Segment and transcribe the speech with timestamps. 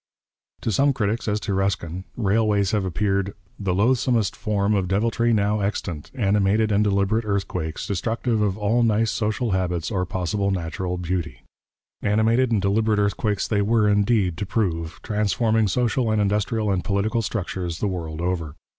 [0.61, 5.59] To some critics, as to Ruskin, railways have appeared 'the loathesomest form of deviltry now
[5.59, 11.41] extant, animated and deliberate earthquakes, destructive of all nice social habits or possible natural beauty.'
[12.01, 17.21] Animated and deliberate earthquakes they were indeed to prove, transforming social and industrial and political
[17.21, 18.55] structures the world over.